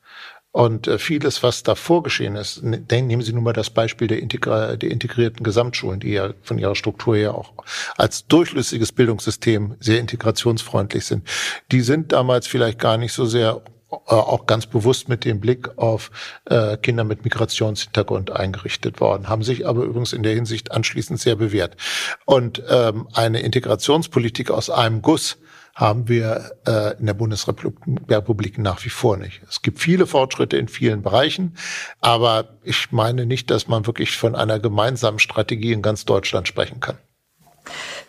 [0.55, 4.77] Und äh, vieles, was davor geschehen ist, nehmen Sie nur mal das Beispiel der, Integra
[4.77, 7.51] der integrierten Gesamtschulen, die ja von ihrer Struktur her auch
[7.97, 11.27] als durchlässiges Bildungssystem sehr integrationsfreundlich sind.
[11.73, 13.63] Die sind damals vielleicht gar nicht so sehr
[14.05, 16.12] auch ganz bewusst mit dem Blick auf
[16.45, 21.36] äh, Kinder mit Migrationshintergrund eingerichtet worden, haben sich aber übrigens in der Hinsicht anschließend sehr
[21.36, 21.77] bewährt.
[22.25, 25.38] Und ähm, eine Integrationspolitik aus einem Guss
[25.75, 29.41] haben wir äh, in der Bundesrepublik nach wie vor nicht.
[29.49, 31.55] Es gibt viele Fortschritte in vielen Bereichen,
[31.99, 36.79] aber ich meine nicht, dass man wirklich von einer gemeinsamen Strategie in ganz Deutschland sprechen
[36.79, 36.97] kann.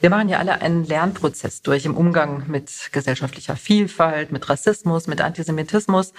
[0.01, 5.21] Wir machen ja alle einen Lernprozess durch im Umgang mit gesellschaftlicher Vielfalt, mit Rassismus, mit
[5.21, 6.13] Antisemitismus.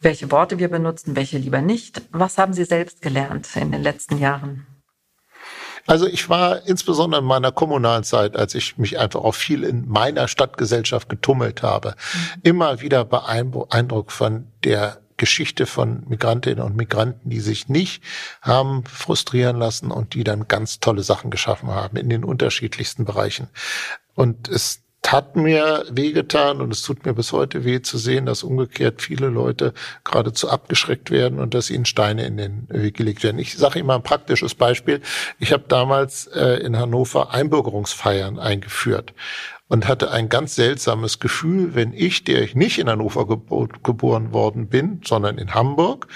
[0.00, 2.02] Welche Worte wir benutzen, welche lieber nicht.
[2.12, 4.66] Was haben Sie selbst gelernt in den letzten Jahren?
[5.86, 9.88] Also ich war insbesondere in meiner kommunalen Zeit, als ich mich einfach auch viel in
[9.88, 12.40] meiner Stadtgesellschaft getummelt habe, mhm.
[12.42, 18.02] immer wieder beeindruckt von der Geschichte von Migrantinnen und Migranten, die sich nicht
[18.40, 23.48] haben frustrieren lassen und die dann ganz tolle Sachen geschaffen haben in den unterschiedlichsten Bereichen.
[24.14, 28.42] Und es hat mir wehgetan und es tut mir bis heute weh zu sehen, dass
[28.42, 29.72] umgekehrt viele Leute
[30.04, 33.38] geradezu abgeschreckt werden und dass ihnen Steine in den Weg gelegt werden.
[33.38, 35.00] Ich sage mal ein praktisches Beispiel.
[35.38, 39.14] Ich habe damals äh, in Hannover Einbürgerungsfeiern eingeführt
[39.68, 44.68] und hatte ein ganz seltsames Gefühl, wenn ich, der ich nicht in Hannover geboren worden
[44.68, 46.08] bin, sondern in Hamburg,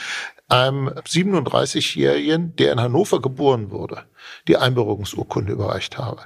[0.48, 4.04] einem 37-Jährigen, der in Hannover geboren wurde,
[4.48, 6.22] die Einbürgerungsurkunde überreicht habe.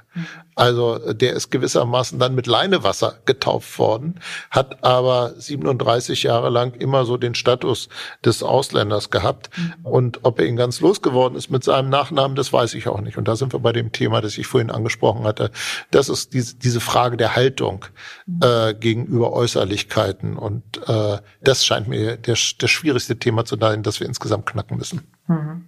[0.55, 7.05] Also der ist gewissermaßen dann mit Leinewasser getauft worden, hat aber 37 Jahre lang immer
[7.05, 7.89] so den Status
[8.25, 9.49] des Ausländers gehabt.
[9.83, 13.17] Und ob er ihn ganz losgeworden ist mit seinem Nachnamen, das weiß ich auch nicht.
[13.17, 15.51] Und da sind wir bei dem Thema, das ich vorhin angesprochen hatte.
[15.91, 17.85] Das ist diese, diese Frage der Haltung
[18.25, 18.39] mhm.
[18.43, 20.37] äh, gegenüber Äußerlichkeiten.
[20.37, 24.77] Und äh, das scheint mir der, das schwierigste Thema zu sein, das wir insgesamt knacken
[24.77, 25.01] müssen.
[25.27, 25.67] Mhm.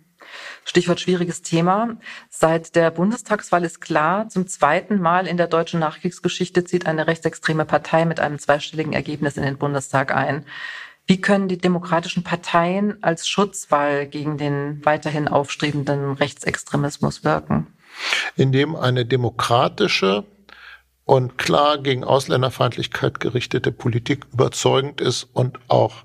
[0.65, 1.97] Stichwort schwieriges Thema.
[2.29, 7.65] Seit der Bundestagswahl ist klar, zum zweiten Mal in der deutschen Nachkriegsgeschichte zieht eine rechtsextreme
[7.65, 10.45] Partei mit einem zweistelligen Ergebnis in den Bundestag ein.
[11.07, 17.65] Wie können die demokratischen Parteien als Schutzwall gegen den weiterhin aufstrebenden Rechtsextremismus wirken?
[18.35, 20.23] Indem eine demokratische
[21.05, 26.03] und klar gegen Ausländerfeindlichkeit gerichtete Politik überzeugend ist und auch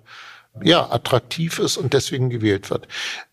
[0.62, 2.86] ja, attraktiv ist und deswegen gewählt wird.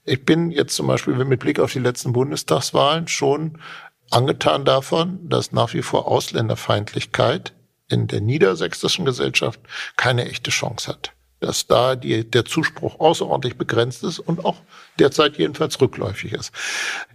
[0.06, 3.60] Ich bin jetzt zum Beispiel mit Blick auf die letzten Bundestagswahlen schon
[4.10, 7.54] angetan davon, dass nach wie vor Ausländerfeindlichkeit
[7.88, 9.60] in der niedersächsischen Gesellschaft
[9.98, 11.12] keine echte Chance hat.
[11.40, 14.58] Dass da die, der Zuspruch außerordentlich begrenzt ist und auch
[15.00, 16.52] derzeit jedenfalls rückläufig ist.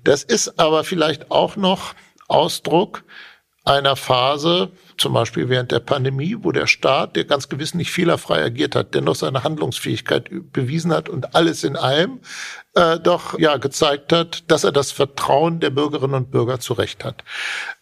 [0.05, 1.95] Das ist aber vielleicht auch noch
[2.29, 3.05] Ausdruck
[3.67, 8.43] einer Phase, zum Beispiel während der Pandemie, wo der Staat, der ganz gewiss nicht fehlerfrei
[8.45, 12.21] agiert hat, dennoch seine Handlungsfähigkeit bewiesen hat und alles in allem
[12.75, 17.25] äh, doch ja gezeigt hat, dass er das Vertrauen der Bürgerinnen und Bürger zurecht hat.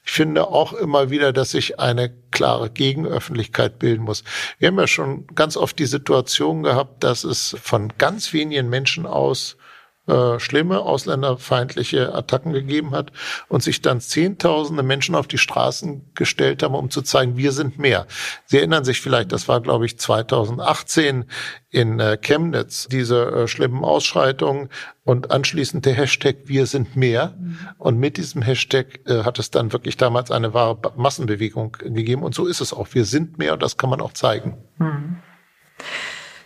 [0.05, 4.25] Ich finde auch immer wieder, dass sich eine klare Gegenöffentlichkeit bilden muss.
[4.59, 9.05] Wir haben ja schon ganz oft die Situation gehabt, dass es von ganz wenigen Menschen
[9.05, 9.59] aus
[10.07, 13.11] äh, schlimme ausländerfeindliche Attacken gegeben hat
[13.49, 17.79] und sich dann Zehntausende Menschen auf die Straßen gestellt haben, um zu zeigen, wir sind
[17.79, 18.07] mehr.
[18.45, 21.25] Sie erinnern sich vielleicht, das war, glaube ich, 2018
[21.71, 24.69] in äh, Chemnitz, diese äh, schlimmen Ausschreitungen
[25.05, 27.35] und anschließend der Hashtag Wir sind mehr.
[27.39, 27.59] Mhm.
[27.79, 32.23] Und mit diesem Hashtag äh, hat es dann wirklich damals eine wahre Massenbewegung gegeben.
[32.23, 32.89] Und so ist es auch.
[32.93, 34.59] Wir sind mehr und das kann man auch zeigen.
[34.79, 35.17] Mhm.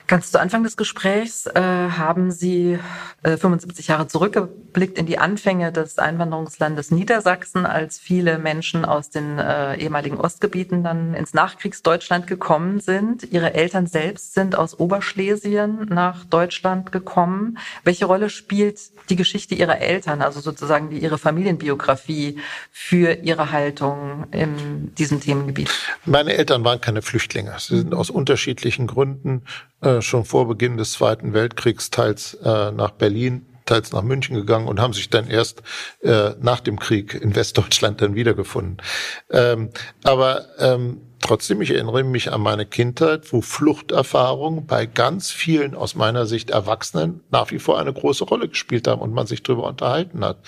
[0.08, 2.78] Ganz zu Anfang des Gesprächs äh, haben Sie
[3.22, 9.38] äh, 75 Jahre zurückgeblickt in die Anfänge des Einwanderungslandes Niedersachsen, als viele Menschen aus den
[9.38, 13.30] äh, ehemaligen Ostgebieten dann ins Nachkriegsdeutschland gekommen sind.
[13.30, 17.58] Ihre Eltern selbst sind aus Oberschlesien nach Deutschland gekommen.
[17.84, 22.38] Welche Rolle spielt die Geschichte Ihrer Eltern, also sozusagen die, Ihre Familienbiografie,
[22.72, 25.70] für Ihre Haltung in diesem Themengebiet?
[26.06, 27.56] Meine Eltern waren keine Flüchtlinge.
[27.58, 29.42] Sie sind aus unterschiedlichen Gründen
[29.80, 34.66] äh, schon vor Beginn des Zweiten Weltkriegs teils äh, nach Berlin, teils nach München gegangen
[34.66, 35.62] und haben sich dann erst
[36.00, 38.78] äh, nach dem Krieg in Westdeutschland dann wiedergefunden.
[39.30, 39.70] Ähm,
[40.02, 45.94] aber ähm, trotzdem, ich erinnere mich an meine Kindheit, wo Fluchterfahrungen bei ganz vielen aus
[45.94, 49.68] meiner Sicht Erwachsenen nach wie vor eine große Rolle gespielt haben und man sich darüber
[49.68, 50.38] unterhalten hat.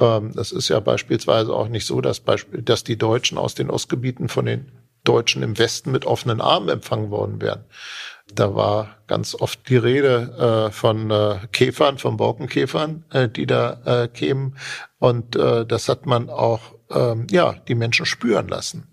[0.00, 2.22] Ähm, das ist ja beispielsweise auch nicht so, dass,
[2.62, 4.72] dass die Deutschen aus den Ostgebieten von den
[5.08, 7.64] Deutschen im Westen mit offenen Armen empfangen worden wären.
[8.34, 13.80] Da war ganz oft die Rede äh, von äh, Käfern, von Borkenkäfern, äh, die da
[13.84, 14.56] äh, kämen.
[14.98, 18.88] Und äh, das hat man auch ähm, ja die Menschen spüren lassen.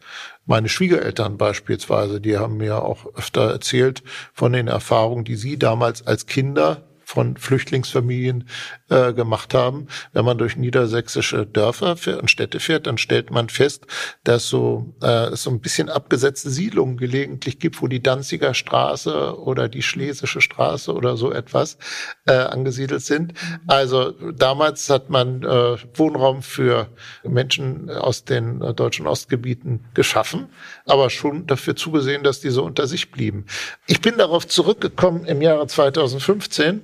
[0.46, 6.06] Meine Schwiegereltern beispielsweise, die haben mir auch öfter erzählt von den Erfahrungen, die sie damals
[6.06, 8.48] als Kinder von Flüchtlingsfamilien
[8.90, 9.88] äh, gemacht haben.
[10.14, 13.86] Wenn man durch niedersächsische Dörfer und Städte fährt, dann stellt man fest,
[14.24, 19.40] dass so äh, es so ein bisschen abgesetzte Siedlungen gelegentlich gibt, wo die Danziger Straße
[19.40, 21.78] oder die Schlesische Straße oder so etwas
[22.26, 23.36] äh, angesiedelt sind.
[23.68, 26.88] Also damals hat man äh, Wohnraum für
[27.24, 30.48] Menschen aus den äh, deutschen Ostgebieten geschaffen,
[30.86, 33.46] aber schon dafür zugesehen, dass diese unter sich blieben.
[33.86, 36.82] Ich bin darauf zurückgekommen im Jahre 2015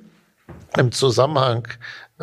[0.78, 1.68] im Zusammenhang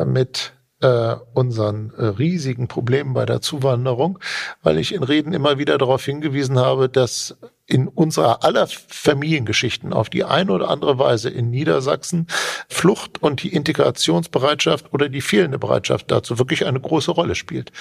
[0.05, 4.19] mit äh, unseren äh, riesigen Problemen bei der Zuwanderung,
[4.61, 7.35] weil ich in Reden immer wieder darauf hingewiesen habe, dass
[7.65, 12.27] in unserer aller Familiengeschichten auf die eine oder andere Weise in Niedersachsen
[12.69, 17.71] Flucht und die Integrationsbereitschaft oder die fehlende Bereitschaft dazu wirklich eine große Rolle spielt.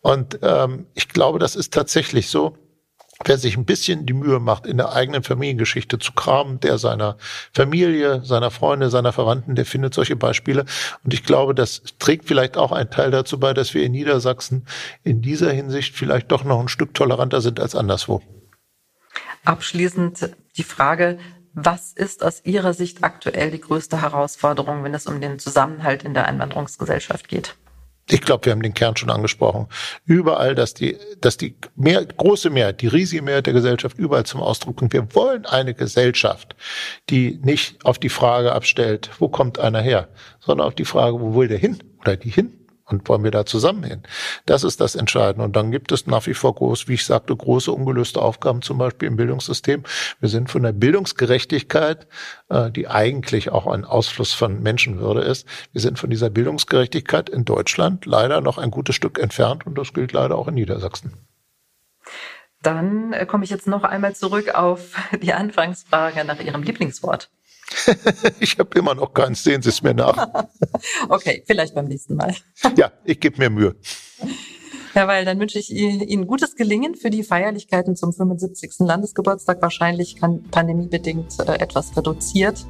[0.00, 2.56] Und ähm, ich glaube, das ist tatsächlich so
[3.24, 7.16] wer sich ein bisschen die Mühe macht, in der eigenen Familiengeschichte zu kramen, der seiner
[7.52, 10.64] Familie, seiner Freunde, seiner Verwandten, der findet solche Beispiele.
[11.04, 14.66] Und ich glaube, das trägt vielleicht auch einen Teil dazu bei, dass wir in Niedersachsen
[15.02, 18.22] in dieser Hinsicht vielleicht doch noch ein Stück toleranter sind als anderswo.
[19.44, 21.18] Abschließend die Frage,
[21.52, 26.14] was ist aus Ihrer Sicht aktuell die größte Herausforderung, wenn es um den Zusammenhalt in
[26.14, 27.56] der Einwanderungsgesellschaft geht?
[28.12, 29.68] Ich glaube, wir haben den Kern schon angesprochen.
[30.04, 34.40] Überall, dass die, dass die mehr, große Mehrheit, die riesige Mehrheit der Gesellschaft überall zum
[34.40, 34.92] Ausdruck kommt.
[34.92, 36.56] Wir wollen eine Gesellschaft,
[37.08, 40.08] die nicht auf die Frage abstellt, wo kommt einer her,
[40.40, 42.59] sondern auf die Frage, wo will der hin oder die hin?
[42.90, 44.02] Und wollen wir da zusammen hin?
[44.46, 45.44] Das ist das Entscheidende.
[45.44, 48.78] Und dann gibt es nach wie vor groß, wie ich sagte, große ungelöste Aufgaben, zum
[48.78, 49.84] Beispiel im Bildungssystem.
[50.18, 52.08] Wir sind von der Bildungsgerechtigkeit,
[52.48, 57.44] äh, die eigentlich auch ein Ausfluss von Menschenwürde ist, wir sind von dieser Bildungsgerechtigkeit in
[57.44, 59.66] Deutschland leider noch ein gutes Stück entfernt.
[59.66, 61.12] Und das gilt leider auch in Niedersachsen.
[62.62, 67.30] Dann äh, komme ich jetzt noch einmal zurück auf die Anfangsfrage nach Ihrem Lieblingswort.
[68.40, 70.28] ich habe immer noch keins, sehen Sie es mir nach.
[71.08, 72.34] okay, vielleicht beim nächsten Mal.
[72.76, 73.76] ja, ich gebe mir Mühe.
[74.94, 78.72] Ja, weil dann wünsche ich Ihnen gutes Gelingen für die Feierlichkeiten zum 75.
[78.80, 79.62] Landesgeburtstag.
[79.62, 82.66] Wahrscheinlich kann pandemiebedingt äh, etwas reduziert.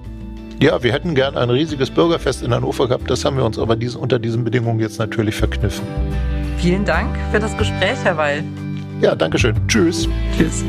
[0.61, 3.11] Ja, wir hätten gern ein riesiges Bürgerfest in Hannover gehabt.
[3.11, 5.87] Das haben wir uns aber dies, unter diesen Bedingungen jetzt natürlich verkniffen.
[6.59, 8.45] Vielen Dank für das Gespräch, Herr Weil.
[9.01, 9.57] Ja, danke schön.
[9.67, 10.07] Tschüss.
[10.37, 10.63] Tschüss.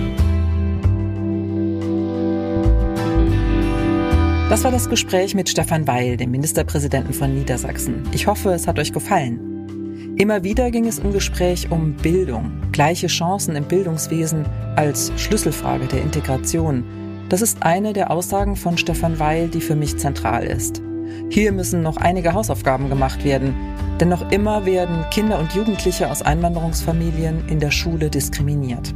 [4.51, 8.03] Das war das Gespräch mit Stefan Weil, dem Ministerpräsidenten von Niedersachsen.
[8.11, 10.17] Ich hoffe, es hat euch gefallen.
[10.17, 16.01] Immer wieder ging es im Gespräch um Bildung, gleiche Chancen im Bildungswesen als Schlüsselfrage der
[16.01, 16.83] Integration.
[17.29, 20.81] Das ist eine der Aussagen von Stefan Weil, die für mich zentral ist.
[21.29, 23.55] Hier müssen noch einige Hausaufgaben gemacht werden,
[24.01, 28.93] denn noch immer werden Kinder und Jugendliche aus Einwanderungsfamilien in der Schule diskriminiert.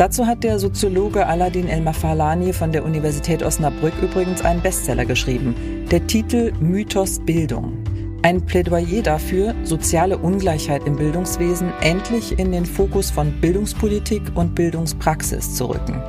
[0.00, 5.54] Dazu hat der Soziologe Aladin El-Mafalani von der Universität Osnabrück übrigens einen Bestseller geschrieben.
[5.90, 7.76] Der Titel Mythos Bildung.
[8.22, 15.54] Ein Plädoyer dafür, soziale Ungleichheit im Bildungswesen endlich in den Fokus von Bildungspolitik und Bildungspraxis
[15.54, 16.00] zu rücken.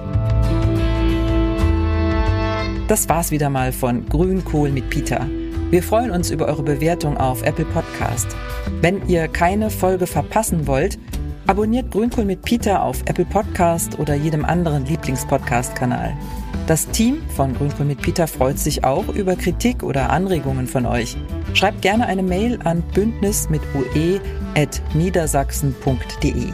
[2.88, 5.28] Das war's wieder mal von Grünkohl mit Peter.
[5.70, 8.28] Wir freuen uns über eure Bewertung auf Apple Podcast.
[8.80, 10.98] Wenn ihr keine Folge verpassen wollt,
[11.52, 16.16] Abonniert Grünkohl mit Peter auf Apple Podcast oder jedem anderen Lieblingspodcast-Kanal.
[16.66, 21.18] Das Team von Grünkohl mit Peter freut sich auch über Kritik oder Anregungen von euch.
[21.54, 26.54] Schreibt gerne eine Mail an bündnis mit ue.niedersachsen.de.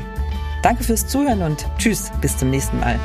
[0.63, 2.99] Danke fürs Zuhören und tschüss, bis zum nächsten Mal.